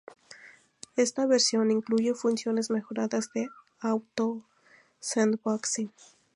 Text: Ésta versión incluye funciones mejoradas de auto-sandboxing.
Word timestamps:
Ésta 0.97 1.27
versión 1.27 1.69
incluye 1.69 2.15
funciones 2.15 2.71
mejoradas 2.71 3.31
de 3.33 3.49
auto-sandboxing. 3.81 5.91